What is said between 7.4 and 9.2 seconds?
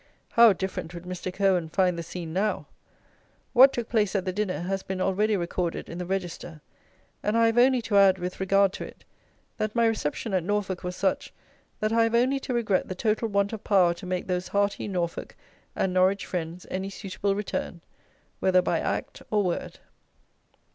have only to add with regard to it,